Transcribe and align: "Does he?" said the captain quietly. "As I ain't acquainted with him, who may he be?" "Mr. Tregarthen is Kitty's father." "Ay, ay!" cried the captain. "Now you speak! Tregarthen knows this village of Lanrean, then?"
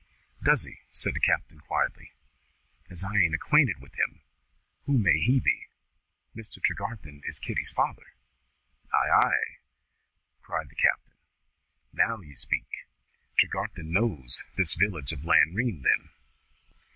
"Does 0.43 0.63
he?" 0.63 0.77
said 0.91 1.13
the 1.13 1.19
captain 1.19 1.59
quietly. 1.59 2.13
"As 2.89 3.03
I 3.03 3.13
ain't 3.17 3.35
acquainted 3.35 3.79
with 3.79 3.93
him, 3.93 4.21
who 4.87 4.97
may 4.97 5.19
he 5.19 5.39
be?" 5.39 5.67
"Mr. 6.35 6.59
Tregarthen 6.59 7.21
is 7.27 7.37
Kitty's 7.37 7.69
father." 7.69 8.15
"Ay, 8.91 9.09
ay!" 9.11 9.57
cried 10.41 10.69
the 10.69 10.75
captain. 10.75 11.13
"Now 11.93 12.17
you 12.21 12.35
speak! 12.35 12.87
Tregarthen 13.37 13.91
knows 13.91 14.41
this 14.57 14.73
village 14.73 15.11
of 15.11 15.23
Lanrean, 15.23 15.83
then?" 15.83 16.09